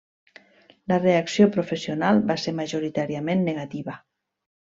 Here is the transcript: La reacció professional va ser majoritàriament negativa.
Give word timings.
La 0.91 0.95
reacció 1.01 1.47
professional 1.57 2.23
va 2.31 2.39
ser 2.45 2.55
majoritàriament 2.61 3.47
negativa. 3.51 3.99